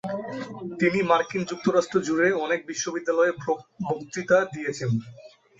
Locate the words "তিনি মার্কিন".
0.79-1.41